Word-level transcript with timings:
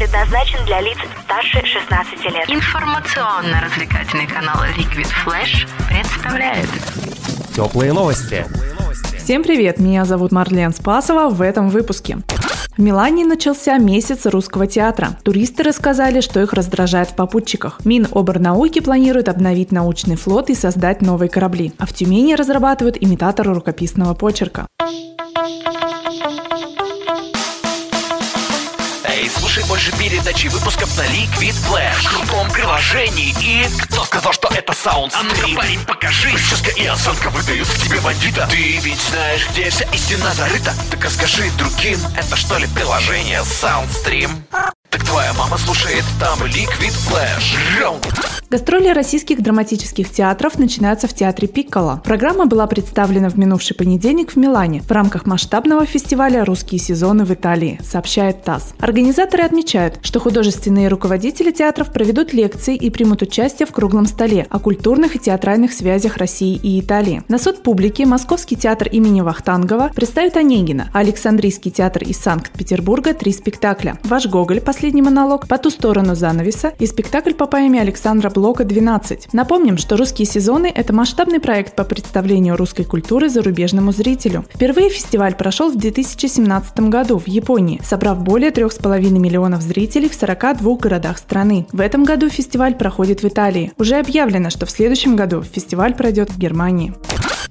предназначен 0.00 0.64
для 0.64 0.80
лиц 0.80 0.96
старше 1.24 1.60
16 1.62 2.24
лет. 2.24 2.48
Информационно-развлекательный 2.48 4.26
канал 4.26 4.56
Liquid 4.74 5.06
Flash 5.26 5.68
представляет 5.90 6.70
Теплые 7.54 7.92
новости. 7.92 8.46
Всем 9.18 9.42
привет, 9.42 9.78
меня 9.78 10.06
зовут 10.06 10.32
Марлен 10.32 10.72
Спасова 10.72 11.28
в 11.28 11.42
этом 11.42 11.68
выпуске. 11.68 12.16
В 12.78 12.78
Милане 12.78 13.26
начался 13.26 13.76
месяц 13.76 14.24
русского 14.24 14.66
театра. 14.66 15.18
Туристы 15.22 15.64
рассказали, 15.64 16.22
что 16.22 16.40
их 16.40 16.54
раздражает 16.54 17.10
в 17.10 17.14
попутчиках. 17.14 17.84
Миноборнауки 17.84 18.80
планирует 18.80 19.28
обновить 19.28 19.70
научный 19.70 20.16
флот 20.16 20.48
и 20.48 20.54
создать 20.54 21.02
новые 21.02 21.28
корабли. 21.28 21.74
А 21.76 21.84
в 21.84 21.92
Тюмени 21.92 22.32
разрабатывают 22.32 22.96
имитатор 22.98 23.52
рукописного 23.52 24.14
почерка. 24.14 24.66
Слушай 29.40 29.64
больше 29.64 29.90
передачи 29.92 30.48
выпусков 30.48 30.94
на 30.98 31.02
Liquid 31.02 31.54
Flash. 31.66 32.02
В 32.02 32.08
крутом 32.08 32.50
приложении 32.50 33.34
и... 33.40 33.66
Кто 33.84 34.04
сказал, 34.04 34.32
что 34.32 34.48
это 34.48 34.72
саунд 34.72 35.14
А 35.16 35.22
ну 35.22 35.56
парень, 35.56 35.80
покажи. 35.86 36.30
Прическа 36.30 36.70
и 36.70 36.86
осанка 36.86 37.30
выдают 37.30 37.66
к 37.66 37.78
тебе 37.78 38.00
бандита. 38.00 38.46
Ты 38.50 38.76
ведь 38.78 39.00
знаешь, 39.00 39.48
где 39.50 39.70
вся 39.70 39.86
истина 39.92 40.32
зарыта. 40.34 40.74
Так 40.90 41.04
расскажи 41.04 41.50
другим, 41.56 41.98
это 42.16 42.36
что 42.36 42.58
ли 42.58 42.66
приложение 42.68 43.40
Soundstream? 43.40 44.42
Так 44.90 45.04
твоя 45.04 45.32
мама 45.32 45.56
слушает 45.56 46.04
там 46.18 46.42
Liquid 46.42 46.94
Flash 47.08 47.80
Раунд 47.80 48.39
Гастроли 48.50 48.88
российских 48.88 49.44
драматических 49.44 50.10
театров 50.10 50.58
начинаются 50.58 51.06
в 51.06 51.14
театре 51.14 51.46
Пикколо. 51.46 52.02
Программа 52.04 52.46
была 52.46 52.66
представлена 52.66 53.28
в 53.28 53.38
минувший 53.38 53.76
понедельник 53.76 54.32
в 54.32 54.36
Милане 54.36 54.82
в 54.82 54.90
рамках 54.90 55.24
масштабного 55.24 55.86
фестиваля 55.86 56.44
«Русские 56.44 56.80
сезоны 56.80 57.24
в 57.24 57.32
Италии», 57.32 57.78
сообщает 57.80 58.42
ТАСС. 58.42 58.74
Организаторы 58.80 59.44
отмечают, 59.44 60.00
что 60.02 60.18
художественные 60.18 60.88
руководители 60.88 61.52
театров 61.52 61.92
проведут 61.92 62.32
лекции 62.32 62.74
и 62.74 62.90
примут 62.90 63.22
участие 63.22 63.66
в 63.66 63.70
круглом 63.70 64.06
столе 64.06 64.48
о 64.50 64.58
культурных 64.58 65.14
и 65.14 65.20
театральных 65.20 65.72
связях 65.72 66.16
России 66.16 66.58
и 66.60 66.80
Италии. 66.80 67.22
На 67.28 67.38
суд 67.38 67.62
публики 67.62 68.02
Московский 68.02 68.56
театр 68.56 68.88
имени 68.88 69.20
Вахтангова 69.20 69.92
представит 69.94 70.36
Онегина, 70.36 70.90
а 70.92 70.98
Александрийский 70.98 71.70
театр 71.70 72.02
из 72.02 72.16
Санкт-Петербурга 72.18 73.14
три 73.14 73.30
спектакля. 73.30 73.96
«Ваш 74.02 74.26
Гоголь. 74.26 74.60
Последний 74.60 75.02
монолог», 75.02 75.46
«По 75.46 75.56
ту 75.56 75.70
сторону 75.70 76.16
занавеса» 76.16 76.72
и 76.80 76.86
спектакль 76.86 77.34
по 77.34 77.46
поэме 77.46 77.80
Александра 77.80 78.28
блока 78.40 78.64
12. 78.64 79.34
Напомним, 79.34 79.76
что 79.76 79.98
«Русские 79.98 80.24
сезоны»— 80.24 80.72
это 80.74 80.94
масштабный 80.94 81.40
проект 81.40 81.76
по 81.76 81.84
представлению 81.84 82.56
русской 82.56 82.84
культуры 82.84 83.28
зарубежному 83.28 83.92
зрителю. 83.92 84.46
Впервые 84.54 84.88
фестиваль 84.88 85.34
прошел 85.34 85.70
в 85.70 85.76
2017 85.76 86.88
году 86.88 87.18
в 87.18 87.28
Японии, 87.28 87.82
собрав 87.84 88.22
более 88.22 88.50
3,5 88.50 89.10
миллионов 89.18 89.60
зрителей 89.60 90.08
в 90.08 90.14
42 90.14 90.76
городах 90.76 91.18
страны. 91.18 91.66
В 91.70 91.80
этом 91.80 92.04
году 92.04 92.30
фестиваль 92.30 92.74
проходит 92.74 93.22
в 93.22 93.28
Италии. 93.28 93.72
Уже 93.76 93.96
объявлено, 93.96 94.48
что 94.48 94.64
в 94.64 94.70
следующем 94.70 95.16
году 95.16 95.42
фестиваль 95.42 95.94
пройдет 95.94 96.30
в 96.30 96.38
Германии. 96.38 96.94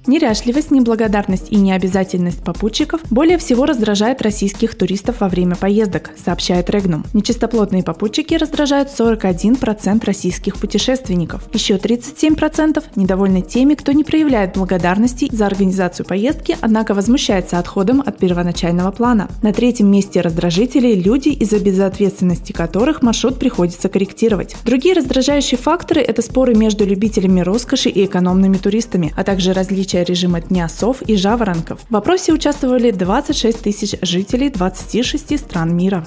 Неряшливость, 0.06 0.70
неблагодарность 0.70 1.52
и 1.52 1.56
необязательность 1.56 2.42
попутчиков 2.42 3.02
более 3.10 3.36
всего 3.36 3.66
раздражает 3.66 4.22
российских 4.22 4.74
туристов 4.74 5.20
во 5.20 5.28
время 5.28 5.56
поездок, 5.56 6.12
сообщает 6.16 6.70
Регнум. 6.70 7.04
Нечистоплотные 7.12 7.82
попутчики 7.82 8.32
раздражают 8.32 8.88
41% 8.88 10.04
российских 10.06 10.56
путешественников. 10.56 11.42
Еще 11.52 11.76
37% 11.76 12.82
недовольны 12.96 13.42
теми, 13.42 13.74
кто 13.74 13.92
не 13.92 14.02
проявляет 14.02 14.54
благодарности 14.54 15.28
за 15.30 15.46
организацию 15.46 16.06
поездки, 16.06 16.56
однако 16.62 16.94
возмущается 16.94 17.58
отходом 17.58 18.00
от 18.00 18.16
первоначального 18.16 18.92
плана. 18.92 19.28
На 19.42 19.52
третьем 19.52 19.90
месте 19.90 20.22
раздражителей 20.22 20.94
люди, 20.94 21.28
из-за 21.28 21.60
безответственности 21.60 22.52
которых 22.52 23.02
маршрут 23.02 23.38
приходится 23.38 23.90
корректировать. 23.90 24.56
Другие 24.64 24.94
раздражающие 24.94 25.58
факторы– 25.58 26.00
это 26.02 26.22
споры 26.22 26.54
между 26.54 26.86
любителями 26.86 27.40
роскоши 27.40 27.90
и 27.90 28.06
экономными 28.06 28.56
туристами, 28.56 29.12
а 29.14 29.24
также 29.24 29.52
различия 29.52 29.89
режима 29.98 30.40
дня 30.40 30.68
сов 30.68 31.02
и 31.02 31.16
жаворонков. 31.16 31.80
В 31.88 31.92
вопросе 31.92 32.32
участвовали 32.32 32.90
26 32.90 33.62
тысяч 33.62 33.94
жителей 34.02 34.50
26 34.50 35.38
стран 35.38 35.76
мира. 35.76 36.06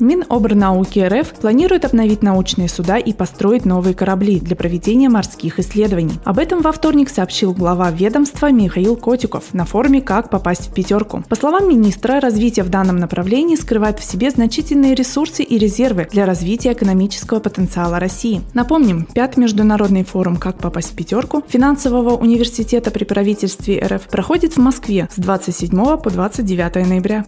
Минобрнауки 0.00 0.98
РФ 1.00 1.28
планирует 1.34 1.84
обновить 1.84 2.22
научные 2.22 2.68
суда 2.68 2.96
и 2.96 3.12
построить 3.12 3.66
новые 3.66 3.94
корабли 3.94 4.40
для 4.40 4.56
проведения 4.56 5.10
морских 5.10 5.58
исследований. 5.58 6.14
Об 6.24 6.38
этом 6.38 6.62
во 6.62 6.72
вторник 6.72 7.10
сообщил 7.10 7.52
глава 7.52 7.90
ведомства 7.90 8.50
Михаил 8.50 8.96
Котиков 8.96 9.52
на 9.52 9.66
форуме 9.66 10.00
«Как 10.00 10.30
попасть 10.30 10.68
в 10.68 10.74
пятерку». 10.74 11.22
По 11.28 11.36
словам 11.36 11.68
министра, 11.68 12.18
развитие 12.18 12.64
в 12.64 12.70
данном 12.70 12.96
направлении 12.96 13.56
скрывает 13.56 13.98
в 13.98 14.04
себе 14.04 14.30
значительные 14.30 14.94
ресурсы 14.94 15.42
и 15.42 15.58
резервы 15.58 16.08
для 16.10 16.24
развития 16.24 16.72
экономического 16.72 17.40
потенциала 17.40 18.00
России. 18.00 18.40
Напомним, 18.54 19.06
пятый 19.12 19.40
международный 19.40 20.04
форум 20.04 20.36
«Как 20.36 20.56
попасть 20.56 20.92
в 20.92 20.96
пятерку» 20.96 21.44
финансового 21.46 22.16
университета 22.16 22.90
при 22.90 23.04
правительстве 23.04 23.78
РФ 23.86 24.04
проходит 24.04 24.54
в 24.54 24.60
Москве 24.60 25.08
с 25.14 25.20
27 25.20 25.98
по 25.98 26.10
29 26.10 26.88
ноября. 26.88 27.26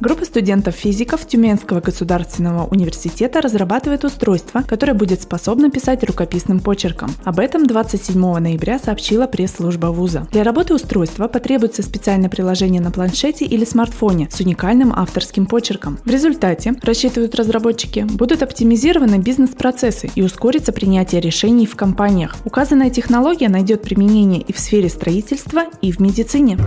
Группа 0.00 0.24
студентов-физиков 0.24 1.26
Тюменского 1.26 1.80
государственного 1.80 2.13
университета 2.70 3.40
разрабатывает 3.40 4.04
устройство, 4.04 4.62
которое 4.62 4.94
будет 4.94 5.22
способно 5.22 5.70
писать 5.70 6.04
рукописным 6.04 6.60
почерком. 6.60 7.10
Об 7.24 7.40
этом 7.40 7.66
27 7.66 8.38
ноября 8.38 8.78
сообщила 8.78 9.26
пресс-служба 9.26 9.86
вуза. 9.86 10.26
Для 10.32 10.42
работы 10.42 10.74
устройства 10.74 11.28
потребуется 11.28 11.82
специальное 11.82 12.28
приложение 12.28 12.80
на 12.80 12.90
планшете 12.90 13.44
или 13.44 13.64
смартфоне 13.64 14.28
с 14.30 14.40
уникальным 14.40 14.92
авторским 14.92 15.46
почерком. 15.46 15.98
В 16.04 16.10
результате, 16.10 16.74
рассчитывают 16.82 17.34
разработчики, 17.34 18.06
будут 18.08 18.42
оптимизированы 18.42 19.16
бизнес-процессы 19.18 20.10
и 20.14 20.22
ускорится 20.22 20.72
принятие 20.72 21.20
решений 21.20 21.66
в 21.66 21.76
компаниях. 21.76 22.36
Указанная 22.44 22.90
технология 22.90 23.48
найдет 23.48 23.82
применение 23.82 24.40
и 24.40 24.52
в 24.52 24.58
сфере 24.58 24.88
строительства, 24.88 25.64
и 25.80 25.92
в 25.92 26.00
медицине. 26.00 26.58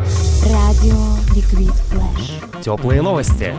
Теплые 2.64 3.02
новости. 3.02 3.54